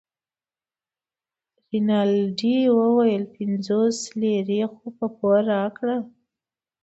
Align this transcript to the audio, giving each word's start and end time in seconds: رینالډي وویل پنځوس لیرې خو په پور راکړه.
رینالډي 1.69 2.57
وویل 2.77 3.23
پنځوس 3.35 3.97
لیرې 4.19 4.61
خو 4.71 4.85
په 4.97 5.07
پور 5.17 5.39
راکړه. 5.55 5.97